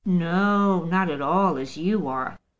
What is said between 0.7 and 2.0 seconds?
not at all as